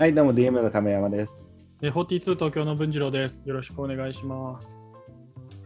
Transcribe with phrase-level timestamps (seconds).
[0.00, 1.36] はい、どうも DM の亀山です。
[1.78, 3.42] で、42東京の文次郎です。
[3.44, 4.82] よろしくお願いします。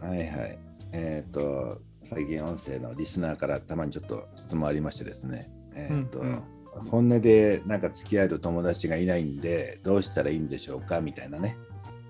[0.00, 0.58] はいはい。
[0.90, 5.52] えっ、と、最近音声のリスナーからたまにちょっと質問ありましてですね。
[5.76, 6.42] えっ、と、うんうん
[6.90, 11.56] 本音でなんか付き合える友達がいないんで、どうしたらいいんでしょうかみたいなね。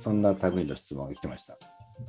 [0.00, 1.58] そんな類の質問が来てました。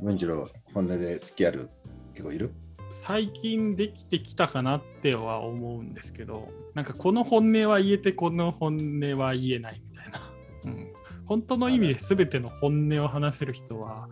[0.01, 1.69] 文次郎、本音で付き合える
[2.13, 2.53] 結構いる？
[3.01, 10.21] 最近できてきたかなっては思うんですけど、なんかこの本音は言えて、この本音は言えないみたいな。
[10.65, 10.87] うん、
[11.25, 14.09] 本当の意味で全ての本音を話せる人は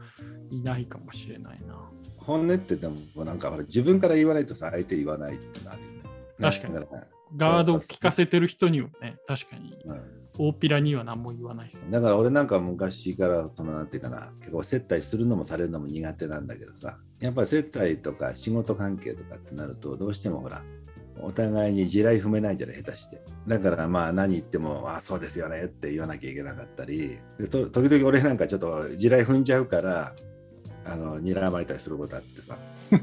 [0.51, 1.89] いないかもしれないな。
[2.17, 6.03] 本音ってでもなんかほら自分から言わないとさ、相手言わないってなるよね。
[6.39, 6.85] 確かに
[7.35, 11.71] ガードを聞かせてる人にはね、確かにうん大っぴらには何も言わない。
[11.89, 20.63] だから俺なんか昔からそのなんていうかな結構接待するのもされるのも苦手なんだけどさやっぱり接待とか仕事関係とかってなるとどうしてもほら
[21.21, 23.21] お互いに地雷踏めないじゃない下手して。
[23.47, 30.15] だからまあ何言ってもあそうですよねって言わなきゃいけなかったりでと時々俺なんかちょっと地雷踏んじゃうから
[30.85, 32.57] あの睨まれたりすることあってさ。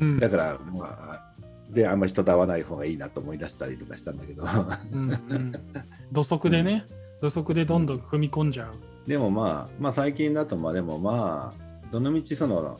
[0.00, 0.18] うん。
[0.18, 1.31] だからまあ
[1.72, 4.44] であんま人と会わない方がいいなと思い出したりとかしたんだけど
[4.92, 5.52] うんうん
[6.12, 6.84] 土足でね、
[7.22, 9.08] 土足でどんどん踏み込んじゃう。
[9.08, 12.78] でもまあ、まあ最近だとまあでもまあ、どのみちその、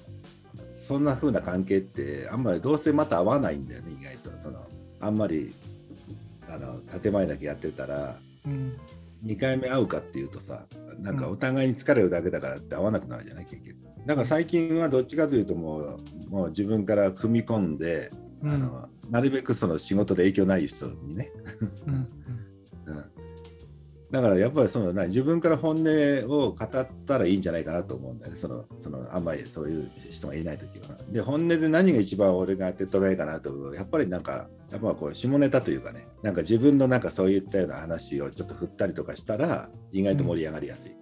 [0.76, 4.30] そんな風な関係ってあんまりどうせまた合わないんだよね、意外と。
[4.36, 4.66] その
[5.00, 5.54] あんまり
[6.48, 8.76] あの建前だけやってたら、うん
[9.24, 10.64] 2回目会うかっていうとさ、
[10.98, 13.76] なんかお互いに疲れるだけだからって合わなくなるじゃない、結局。
[14.04, 21.32] だから最近はどっちかというともう、もう自分から踏み込んで、うんあのなるべくその仕事で影響ない人にね、
[21.86, 22.08] うん
[22.86, 23.04] うん。
[24.12, 25.84] だからやっぱりそのな自分から本音
[26.28, 30.98] を語ったらいいんじゃないかなと思うんだよね、そのそのあんまりそういう人がいないときは。
[31.08, 33.70] で、本音で何が一番俺が手っ取り早いかなと思う。
[33.70, 40.92] と、やっぱりなんか、やっぱこう下ネタというかね、なんか自分のなんかそういったような話をちょっと振ったりとかしたら、意外と盛り上がりやすい。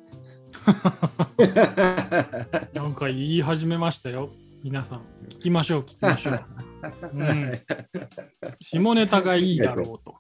[2.75, 4.31] なんか言い始めましたよ。
[4.63, 6.45] 皆さん、聞きましょう、聞きましょう。
[7.15, 7.61] うん、
[8.61, 10.17] 下ネタがいいだろうと。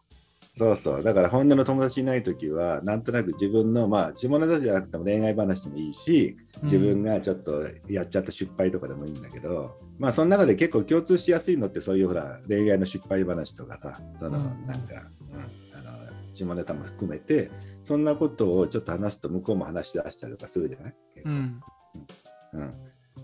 [0.57, 14.67] そうそう、だから本音の友達いないときは、なんとなく自分の、まあ、下ネタじゃなくても恋愛話でもいいし、自分がちょっとやっちゃった失敗とかでもいいんだけど、まあその中で結構共通しやすいのってそういうほら恋愛の失敗話とかさそのうん。
[14.67, 15.91] なんか、うんあの
[16.35, 17.51] 下ネタも含めて
[17.85, 20.95] そんなことをちょっと話すと向こうも話し出したりとかするじゃない、
[21.27, 21.61] うん、
[22.55, 22.75] うん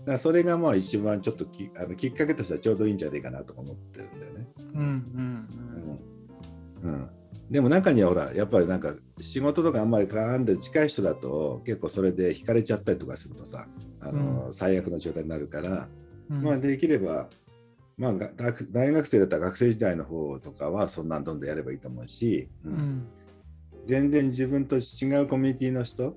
[0.05, 4.47] だそれがまあ一番ちょっときあのきっかけとしてはちょうどいいんじゃないかなとか思ってるんだよね。
[4.73, 5.47] うん、うん、
[6.83, 6.93] うん。
[6.93, 7.09] うん、
[7.49, 13.67] でも中にはほらやっぱりなんか仕事とかあんまり絡んで近い人だと結構それで惹かれちゃったりとかするとさ
[13.99, 15.87] あの、最悪の状態になるから、
[16.29, 16.43] うん。
[16.43, 17.27] まあできれば、
[17.97, 18.13] まあ、
[18.71, 23.07] 大学生だったら学生時代の方とかはそんなんどんどんやればいいと思うし、ううんん、
[23.85, 26.15] 全然自分と違うコミュニティの人、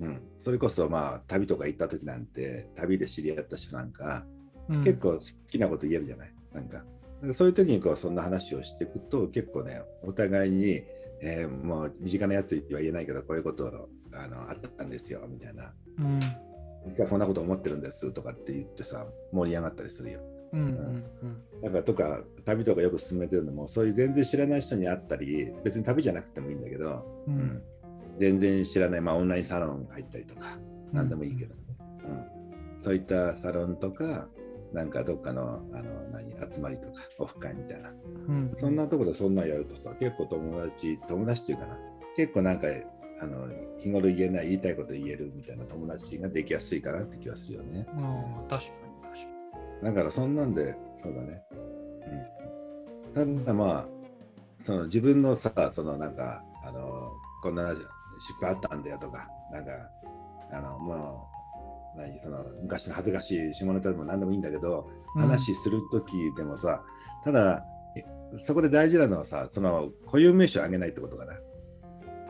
[0.00, 4.24] うん、それこそまあ旅とか行った時なんて旅で知り合った人なんか、
[4.68, 4.84] うん。
[4.84, 6.32] 結構好きなこと言えるじゃない？
[6.54, 6.84] なんか。
[7.22, 10.82] でそういう時にこうそんな話をしていくと結構ねお互いに、
[11.20, 15.72] えーもう身近なやつには言えないけどこういうことあのあったんですよみたいな。
[15.98, 16.20] うん、
[16.88, 20.20] 実はこんなこと思ってるんですとかって言ってさ盛り上がったりするよ。
[20.52, 21.02] うん、うん、
[21.62, 27.62] だからとか旅とかよく進めてるのもそういう全然知らない人に会ったり別に旅じゃなくてもいいんだけど、う、うんん
[28.20, 30.58] 全然知らない、まあ、オンラインサロン入ったりとか
[30.92, 31.60] 何でもいいけどね、
[32.04, 32.82] うん。
[32.84, 34.28] そういったサロンとか
[34.72, 37.90] なんかどっかのあの何集まりとかオフ会みたいな。
[38.28, 41.78] うん、そんなところでそんなんやるとさ結構友達友達っていうかな。
[42.16, 42.68] 結構なんか
[43.22, 43.48] あの
[43.78, 47.86] 日頃言えない言いたいこと言えるみたいな友達ができやすいかなって気がするよね。
[47.96, 49.30] ああ、確かに、確か
[49.82, 51.42] だからそんなんで、そうだね。
[53.14, 53.88] うん、ただまあ、
[54.58, 57.74] その自分のさ、そのなんか、あの、こんな
[58.20, 59.70] 失敗あったんだよとか、なんか、
[60.52, 61.28] あの、も
[61.96, 65.22] う、何、その昔の恥ずかしい下ネタでも何でもいいんだけど、に。
[65.22, 66.82] 話するときでもさ、
[67.24, 67.64] ただ、
[67.96, 68.04] え
[68.42, 71.34] そこで大事なのはさ、その固有名詞をあげないってことかな。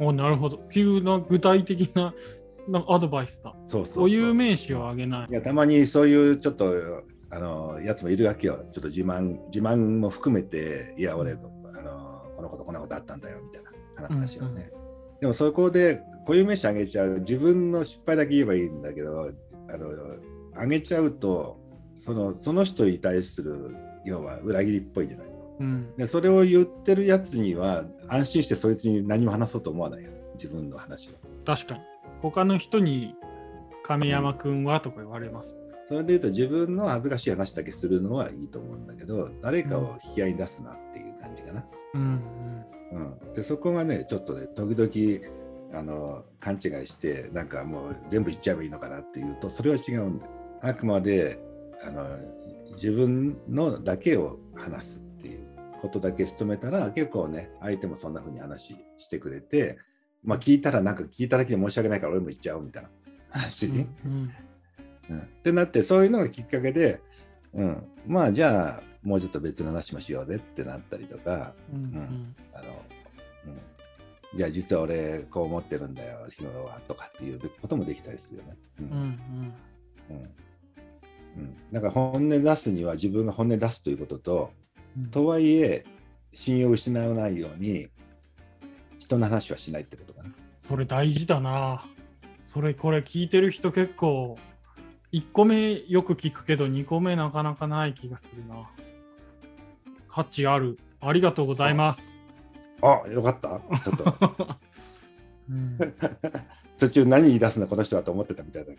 [0.00, 0.60] うん、おなるほど。
[0.72, 2.14] 急な具体的な
[2.68, 3.54] なんかアドバイスだ。
[3.66, 5.34] そうそうそう固有名詞をあげないい。
[5.34, 8.64] やたまにそういうちょっとあのやつもいるわけよ。
[8.72, 13.64] ちょっと自慢自慢も含めて、いや、俺、あのこのことこんなことあったんだよみたい
[14.02, 14.70] な話をね。
[15.20, 19.30] でもそこで固有名詞あげちゃう、自分の失敗だけ言えばいいんだけど、
[19.68, 19.90] あの
[20.56, 21.58] あげちゃうと
[21.96, 25.26] その、その人に対する要は裏切りっぽいじゃない。
[25.60, 30.10] うん、でそれを言ってるやつには安心してそいつに何も話そうと思わないよ。
[30.36, 31.12] 自分の話を。
[31.44, 31.80] 確かに。
[32.22, 33.14] 他の人に
[33.84, 35.54] 亀山くんはとか言われます。
[35.84, 41.66] それで言うと自分の恥ずかしい話だけするのはいいと思うんだけど誰かを引き合いに出すなっていう感じかな。
[41.94, 42.20] うんうん、
[43.34, 50.32] でそこがねちょっとね時々あの勘違いしてなんかもう全部言っちゃえばいいのかなっていうとそれは違うんだよ。
[50.62, 51.38] あくまで
[51.82, 52.06] あの
[52.74, 55.46] 自分のだけを話すっていう
[55.80, 59.78] ことだけ努めたら結構ね相手もそんな風に話してくれて
[60.24, 62.90] まあ聞いたらなんか聞いただけで申し訳ないから俺も言っちゃおうみたいな。
[63.30, 64.30] 話に、うん
[65.08, 65.18] うん。
[65.18, 67.00] ってなってそういうのがきっかけで、
[67.54, 72.36] うん、まあじゃあもうちょっと別の話もしようぜってなったりとかうんん。
[72.52, 72.64] あの、
[73.46, 78.56] うん、じゃあ実は俺こう思ってるんだよ日頃はとかっていうこともできたりするよね。
[78.80, 79.54] ううんうんん
[80.10, 80.30] うん
[81.36, 84.50] うん、だから本音出すには自分が本音出すということと
[84.96, 85.84] うんとはいえ
[86.32, 87.88] 信用を失わないように
[88.98, 90.30] 人の話はしないってことかな。
[90.68, 91.84] それ大事だな。
[92.52, 94.36] それこれ聞いてる人結構
[95.12, 98.68] 1個目よく聞くけど2個目なかなかない気がするな。
[100.08, 100.78] 価値ある。
[101.00, 102.19] ありがとうございます。
[102.82, 103.60] あよかった。
[103.78, 104.56] ちょっと。
[105.50, 105.78] うん。
[106.78, 108.78] 途中何言い出すのこの人はと思ってたみたいだけ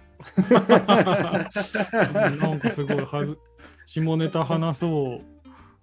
[2.37, 3.37] なんかすごいはず
[3.85, 5.21] 下ネタ話そう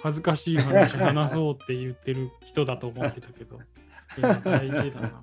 [0.02, 3.58] 恥ずかしい話話そうって言ってる人だと思ってたけど。
[4.16, 5.20] いや大事だな。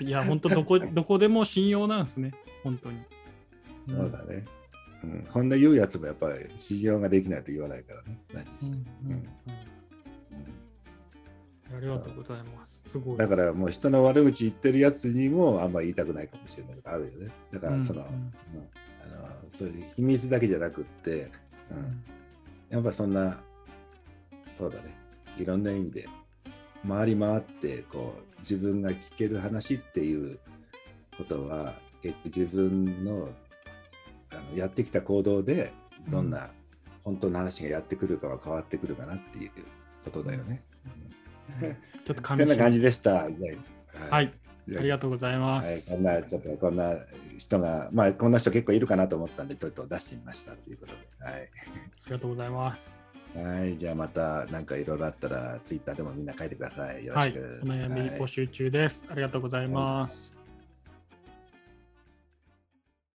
[0.00, 2.98] いや本当どこ どこでも信用なんですね本当に。
[3.88, 4.44] どそうだね。
[5.04, 8.18] うん、こんな言うやつもやっぱり信用ができないと言わないからね。
[8.32, 8.86] 何してうん
[11.78, 12.80] ありがとうございます。
[12.90, 13.16] すごい。
[13.16, 17.32] だからもう人の悪口言ってるやつにもあんま言いたくないかもしれないあるよね。
[17.52, 18.08] だからその、うん。
[18.08, 18.32] うんうん
[19.00, 21.30] あのそういう秘密だけじゃなくって、
[21.70, 22.02] うん、
[22.68, 23.40] やっぱそんな
[24.58, 24.96] そうだね。
[25.38, 26.08] いろんな意味で
[26.86, 30.38] 回り回ってこう自分が聞ける話っていう
[31.16, 33.28] ことは結局自分の
[34.30, 35.72] あのやってきた行動で
[36.08, 36.50] どんな
[37.04, 39.50] 本当の話がやってくるかは変わってくるかなっていう
[40.04, 40.62] ことだよね。
[41.60, 43.14] ちょっとこ紙しんな感じでした。
[43.14, 43.30] は
[44.10, 44.32] はい。
[44.76, 46.94] ありがとうございまはい、す、こんな、ちょっとこんな
[47.38, 50.98] 人が、まあ、こんな人結構いるかなと思ったんで、ちょっと出してみましたということで。
[51.20, 52.98] ありがとうございます
[53.34, 53.44] はい。
[53.46, 57.04] はい、じゃあまた、なんかいろいろあったら、ツイッターでもみんな書いてください。
[57.04, 57.30] よろはい。
[57.30, 57.60] しく。
[57.62, 58.10] お悩みはい。
[58.18, 60.34] 募集中です、ありがとうございます、